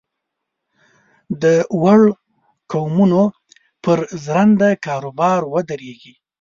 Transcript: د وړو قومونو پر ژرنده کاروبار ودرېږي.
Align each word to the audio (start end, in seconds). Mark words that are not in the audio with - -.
د 1.41 1.43
وړو 1.81 2.11
قومونو 2.71 3.23
پر 3.83 3.99
ژرنده 4.23 4.69
کاروبار 4.85 5.39
ودرېږي. 5.53 6.13